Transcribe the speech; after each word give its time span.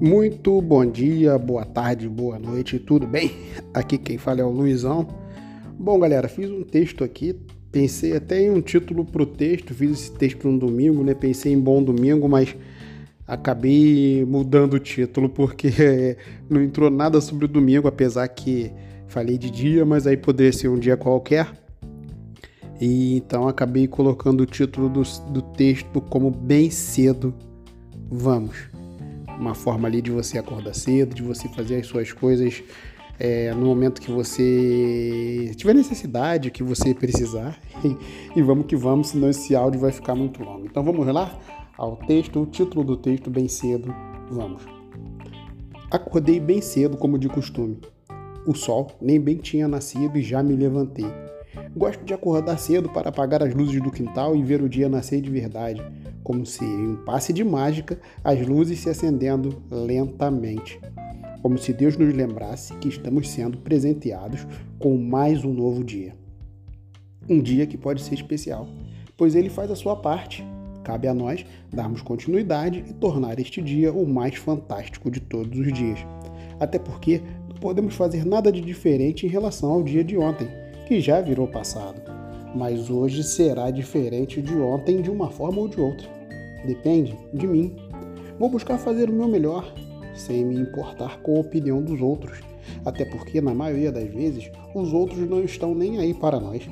Muito 0.00 0.62
bom 0.62 0.86
dia, 0.86 1.36
boa 1.36 1.64
tarde, 1.64 2.08
boa 2.08 2.38
noite, 2.38 2.78
tudo 2.78 3.04
bem? 3.04 3.32
Aqui 3.74 3.98
quem 3.98 4.16
fala 4.16 4.40
é 4.40 4.44
o 4.44 4.48
Luizão. 4.48 5.08
Bom, 5.76 5.98
galera, 5.98 6.28
fiz 6.28 6.48
um 6.48 6.62
texto 6.62 7.02
aqui, 7.02 7.34
pensei 7.72 8.16
até 8.16 8.40
em 8.40 8.48
um 8.48 8.60
título 8.60 9.04
para 9.04 9.24
o 9.24 9.26
texto, 9.26 9.74
fiz 9.74 9.90
esse 9.90 10.12
texto 10.12 10.46
no 10.48 10.56
domingo, 10.56 11.02
né? 11.02 11.14
Pensei 11.14 11.52
em 11.52 11.58
Bom 11.58 11.82
Domingo, 11.82 12.28
mas 12.28 12.54
acabei 13.26 14.24
mudando 14.24 14.74
o 14.74 14.78
título 14.78 15.28
porque 15.28 16.16
não 16.48 16.62
entrou 16.62 16.90
nada 16.90 17.20
sobre 17.20 17.46
o 17.46 17.48
domingo, 17.48 17.88
apesar 17.88 18.28
que 18.28 18.70
falei 19.08 19.36
de 19.36 19.50
dia, 19.50 19.84
mas 19.84 20.06
aí 20.06 20.16
poderia 20.16 20.52
ser 20.52 20.68
um 20.68 20.78
dia 20.78 20.96
qualquer. 20.96 21.50
E 22.80 23.16
então 23.16 23.48
acabei 23.48 23.88
colocando 23.88 24.42
o 24.42 24.46
título 24.46 24.88
do, 24.88 25.02
do 25.32 25.42
texto 25.42 26.00
como 26.00 26.30
Bem 26.30 26.70
Cedo 26.70 27.34
Vamos 28.10 28.77
uma 29.38 29.54
forma 29.54 29.86
ali 29.86 30.02
de 30.02 30.10
você 30.10 30.38
acordar 30.38 30.74
cedo, 30.74 31.14
de 31.14 31.22
você 31.22 31.48
fazer 31.48 31.76
as 31.76 31.86
suas 31.86 32.12
coisas 32.12 32.62
é, 33.18 33.52
no 33.52 33.66
momento 33.66 34.00
que 34.00 34.10
você 34.10 35.52
tiver 35.56 35.74
necessidade, 35.74 36.50
que 36.50 36.62
você 36.62 36.94
precisar. 36.94 37.58
E, 38.36 38.42
vamos 38.42 38.66
que 38.66 38.76
vamos, 38.76 39.08
senão 39.08 39.30
esse 39.30 39.56
áudio 39.56 39.80
vai 39.80 39.90
ficar 39.90 40.14
muito 40.14 40.42
longo. 40.42 40.66
Então 40.66 40.82
vamos 40.82 41.06
lá 41.06 41.38
ao 41.76 41.96
texto, 41.96 42.42
o 42.42 42.46
título 42.46 42.84
do 42.84 42.96
texto, 42.96 43.30
bem 43.30 43.48
cedo. 43.48 43.92
Vamos. 44.30 44.62
Acordei 45.90 46.38
bem 46.38 46.60
cedo, 46.60 46.96
como 46.96 47.18
de 47.18 47.28
costume. 47.28 47.80
O 48.46 48.54
sol 48.54 48.92
nem 49.00 49.20
bem 49.20 49.36
tinha 49.36 49.66
nascido 49.66 50.18
e 50.18 50.22
já 50.22 50.42
me 50.42 50.54
levantei. 50.54 51.06
Gosto 51.78 52.04
de 52.04 52.12
acordar 52.12 52.58
cedo 52.58 52.88
para 52.88 53.08
apagar 53.08 53.40
as 53.40 53.54
luzes 53.54 53.80
do 53.80 53.92
quintal 53.92 54.34
e 54.34 54.42
ver 54.42 54.60
o 54.60 54.68
dia 54.68 54.88
nascer 54.88 55.20
de 55.20 55.30
verdade 55.30 55.80
como 56.24 56.44
se 56.44 56.64
em 56.64 56.88
um 56.88 56.96
passe 57.04 57.32
de 57.32 57.44
mágica 57.44 58.00
as 58.24 58.44
luzes 58.44 58.80
se 58.80 58.90
acendendo 58.90 59.62
lentamente, 59.70 60.80
como 61.40 61.56
se 61.56 61.72
Deus 61.72 61.96
nos 61.96 62.12
lembrasse 62.12 62.74
que 62.78 62.88
estamos 62.88 63.30
sendo 63.30 63.58
presenteados 63.58 64.44
com 64.76 64.98
mais 64.98 65.44
um 65.44 65.54
novo 65.54 65.84
dia. 65.84 66.16
Um 67.28 67.40
dia 67.40 67.64
que 67.64 67.78
pode 67.78 68.02
ser 68.02 68.14
especial, 68.14 68.68
pois 69.16 69.36
ele 69.36 69.48
faz 69.48 69.70
a 69.70 69.76
sua 69.76 69.94
parte. 69.94 70.44
Cabe 70.82 71.06
a 71.06 71.14
nós 71.14 71.46
darmos 71.72 72.02
continuidade 72.02 72.84
e 72.88 72.92
tornar 72.92 73.38
este 73.38 73.62
dia 73.62 73.92
o 73.92 74.04
mais 74.04 74.34
fantástico 74.34 75.12
de 75.12 75.20
todos 75.20 75.56
os 75.56 75.72
dias. 75.72 76.00
Até 76.58 76.76
porque 76.76 77.22
não 77.48 77.54
podemos 77.54 77.94
fazer 77.94 78.26
nada 78.26 78.50
de 78.50 78.60
diferente 78.60 79.24
em 79.24 79.30
relação 79.30 79.70
ao 79.70 79.82
dia 79.82 80.02
de 80.02 80.18
ontem, 80.18 80.48
que 80.88 81.02
já 81.02 81.20
virou 81.20 81.46
passado. 81.46 82.00
Mas 82.54 82.88
hoje 82.88 83.22
será 83.22 83.70
diferente 83.70 84.40
de 84.40 84.56
ontem 84.56 85.02
de 85.02 85.10
uma 85.10 85.28
forma 85.28 85.60
ou 85.60 85.68
de 85.68 85.78
outra. 85.78 86.08
Depende 86.66 87.14
de 87.34 87.46
mim. 87.46 87.76
Vou 88.38 88.48
buscar 88.48 88.78
fazer 88.78 89.10
o 89.10 89.12
meu 89.12 89.28
melhor, 89.28 89.70
sem 90.14 90.46
me 90.46 90.58
importar 90.58 91.20
com 91.20 91.36
a 91.36 91.40
opinião 91.40 91.82
dos 91.82 92.00
outros, 92.00 92.40
até 92.86 93.04
porque 93.04 93.38
na 93.38 93.52
maioria 93.52 93.92
das 93.92 94.08
vezes 94.08 94.50
os 94.74 94.94
outros 94.94 95.28
não 95.28 95.44
estão 95.44 95.74
nem 95.74 95.98
aí 95.98 96.14
para 96.14 96.40
nós. 96.40 96.66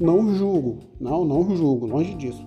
Não 0.00 0.34
julgo, 0.34 0.78
não, 0.98 1.26
não 1.26 1.54
julgo, 1.54 1.86
longe 1.86 2.14
disso. 2.14 2.46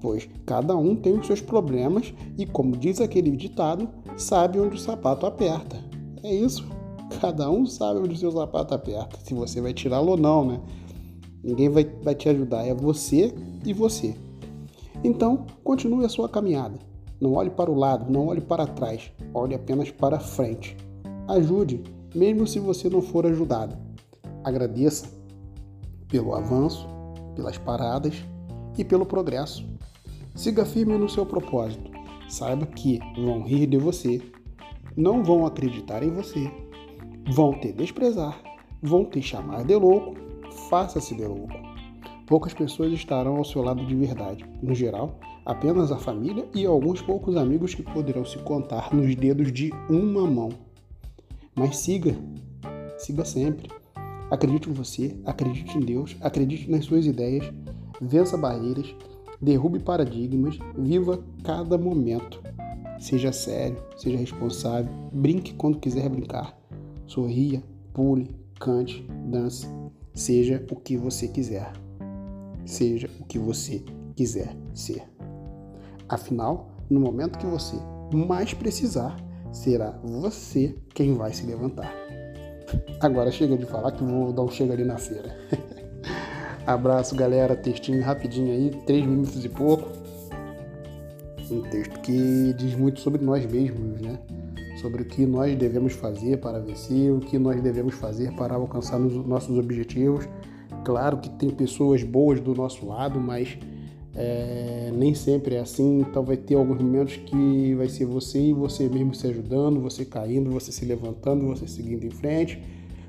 Pois 0.00 0.26
cada 0.46 0.74
um 0.74 0.96
tem 0.96 1.18
os 1.18 1.26
seus 1.26 1.42
problemas 1.42 2.14
e, 2.38 2.46
como 2.46 2.76
diz 2.76 2.98
aquele 2.98 3.30
ditado, 3.30 3.90
sabe 4.16 4.58
onde 4.58 4.76
o 4.76 4.80
sapato 4.80 5.26
aperta. 5.26 5.76
É 6.22 6.34
isso. 6.34 6.66
Cada 7.20 7.50
um 7.50 7.66
sabe 7.66 8.00
onde 8.00 8.14
o 8.14 8.18
seu 8.18 8.32
sapato 8.32 8.74
aperta, 8.74 9.18
se 9.22 9.34
você 9.34 9.60
vai 9.60 9.72
tirá-lo 9.72 10.12
ou 10.12 10.16
não, 10.16 10.44
né? 10.44 10.60
Ninguém 11.42 11.68
vai, 11.68 11.84
vai 12.02 12.14
te 12.14 12.28
ajudar, 12.28 12.66
é 12.66 12.74
você 12.74 13.32
e 13.64 13.72
você. 13.72 14.16
Então, 15.04 15.46
continue 15.62 16.04
a 16.04 16.08
sua 16.08 16.28
caminhada. 16.28 16.78
Não 17.20 17.34
olhe 17.34 17.50
para 17.50 17.70
o 17.70 17.74
lado, 17.74 18.10
não 18.10 18.26
olhe 18.26 18.40
para 18.40 18.66
trás, 18.66 19.12
olhe 19.32 19.54
apenas 19.54 19.90
para 19.90 20.18
frente. 20.18 20.76
Ajude, 21.28 21.82
mesmo 22.14 22.46
se 22.46 22.58
você 22.58 22.88
não 22.90 23.00
for 23.00 23.26
ajudado. 23.26 23.76
Agradeça 24.44 25.08
pelo 26.08 26.34
avanço, 26.34 26.86
pelas 27.34 27.58
paradas 27.58 28.14
e 28.76 28.84
pelo 28.84 29.06
progresso. 29.06 29.64
Siga 30.34 30.64
firme 30.64 30.98
no 30.98 31.08
seu 31.08 31.24
propósito. 31.24 31.90
Saiba 32.28 32.66
que 32.66 32.98
vão 33.16 33.42
rir 33.42 33.66
de 33.66 33.78
você, 33.78 34.20
não 34.96 35.22
vão 35.22 35.46
acreditar 35.46 36.02
em 36.02 36.10
você, 36.10 36.50
vão 37.26 37.58
te 37.58 37.72
desprezar, 37.72 38.40
vão 38.82 39.04
te 39.04 39.20
chamar 39.22 39.64
de 39.64 39.74
louco. 39.74 40.14
Faça-se 40.68 41.14
de 41.14 41.24
louco 41.24 41.66
poucas 42.26 42.52
pessoas 42.52 42.92
estarão 42.92 43.36
ao 43.36 43.44
seu 43.44 43.62
lado 43.62 43.86
de 43.86 43.94
verdade. 43.94 44.44
No 44.60 44.74
geral, 44.74 45.18
apenas 45.44 45.92
a 45.92 45.96
família 45.96 46.46
e 46.54 46.66
alguns 46.66 47.00
poucos 47.00 47.36
amigos 47.36 47.74
que 47.74 47.82
poderão 47.82 48.24
se 48.24 48.36
contar 48.38 48.92
nos 48.92 49.14
dedos 49.14 49.52
de 49.52 49.72
uma 49.88 50.26
mão. 50.26 50.50
Mas 51.54 51.78
siga, 51.78 52.16
siga 52.98 53.24
sempre. 53.24 53.70
Acredite 54.30 54.68
em 54.68 54.72
você, 54.72 55.16
acredite 55.24 55.78
em 55.78 55.80
Deus, 55.80 56.16
acredite 56.20 56.68
nas 56.68 56.84
suas 56.84 57.06
ideias, 57.06 57.48
vença 58.00 58.36
barreiras, 58.36 58.92
derrube 59.40 59.78
paradigmas, 59.78 60.58
viva 60.76 61.22
cada 61.44 61.78
momento. 61.78 62.42
Seja 62.98 63.30
sério, 63.30 63.78
seja 63.96 64.16
responsável, 64.16 64.90
brinque 65.12 65.54
quando 65.54 65.78
quiser 65.78 66.08
brincar, 66.08 66.58
sorria, 67.06 67.62
pule, 67.92 68.34
cante, 68.58 69.06
dance, 69.26 69.66
seja 70.14 70.64
o 70.70 70.76
que 70.76 70.96
você 70.96 71.28
quiser 71.28 71.72
seja 72.66 73.08
o 73.20 73.24
que 73.24 73.38
você 73.38 73.82
quiser 74.14 74.54
ser. 74.74 75.02
Afinal, 76.08 76.70
no 76.90 77.00
momento 77.00 77.38
que 77.38 77.46
você 77.46 77.76
mais 78.12 78.52
precisar, 78.52 79.16
será 79.52 79.98
você 80.02 80.76
quem 80.94 81.14
vai 81.14 81.32
se 81.32 81.46
levantar. 81.46 81.92
Agora 83.00 83.30
chega 83.30 83.56
de 83.56 83.64
falar 83.64 83.92
que 83.92 84.02
vou 84.02 84.32
dar 84.32 84.42
um 84.42 84.48
chega 84.48 84.72
ali 84.72 84.84
na 84.84 84.98
feira. 84.98 85.36
Abraço, 86.66 87.14
galera. 87.14 87.54
Textinho 87.56 88.02
rapidinho 88.02 88.52
aí, 88.52 88.70
três 88.84 89.06
minutos 89.06 89.44
e 89.44 89.48
pouco. 89.48 89.88
Um 91.50 91.62
texto 91.62 92.00
que 92.00 92.52
diz 92.54 92.74
muito 92.74 93.00
sobre 93.00 93.24
nós 93.24 93.46
mesmos, 93.46 94.00
né? 94.00 94.18
Sobre 94.76 95.02
o 95.02 95.04
que 95.04 95.24
nós 95.24 95.56
devemos 95.56 95.94
fazer 95.94 96.38
para 96.38 96.58
vencer, 96.58 97.10
o 97.10 97.18
que 97.18 97.38
nós 97.38 97.60
devemos 97.60 97.94
fazer 97.94 98.32
para 98.32 98.54
alcançar 98.54 98.98
nossos 98.98 99.58
objetivos 99.58 100.28
Claro 100.86 101.18
que 101.18 101.28
tem 101.28 101.50
pessoas 101.50 102.04
boas 102.04 102.38
do 102.40 102.54
nosso 102.54 102.86
lado, 102.86 103.18
mas 103.20 103.58
é, 104.14 104.92
nem 104.94 105.14
sempre 105.14 105.56
é 105.56 105.58
assim. 105.58 105.98
Então 105.98 106.22
vai 106.22 106.36
ter 106.36 106.54
alguns 106.54 106.80
momentos 106.80 107.16
que 107.16 107.74
vai 107.74 107.88
ser 107.88 108.04
você 108.04 108.38
e 108.38 108.52
você 108.52 108.88
mesmo 108.88 109.12
se 109.12 109.26
ajudando, 109.26 109.80
você 109.80 110.04
caindo, 110.04 110.48
você 110.48 110.70
se 110.70 110.84
levantando, 110.84 111.44
você 111.44 111.66
seguindo 111.66 112.04
em 112.04 112.10
frente, 112.10 112.62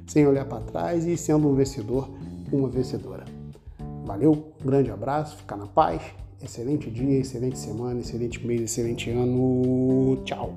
sem 0.07 0.25
olhar 0.25 0.45
para 0.45 0.61
trás 0.61 1.05
e 1.05 1.15
sendo 1.15 1.47
um 1.47 1.53
vencedor, 1.53 2.09
uma 2.51 2.67
vencedora. 2.67 3.25
Valeu, 4.05 4.53
um 4.59 4.65
grande 4.65 4.89
abraço, 4.89 5.37
fica 5.37 5.55
na 5.55 5.67
paz, 5.67 6.01
excelente 6.41 6.89
dia, 6.89 7.19
excelente 7.19 7.59
semana, 7.59 7.99
excelente 7.99 8.43
mês, 8.43 8.61
excelente 8.61 9.11
ano. 9.11 10.17
Tchau! 10.25 10.51